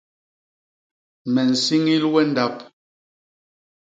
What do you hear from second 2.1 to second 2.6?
we ndap.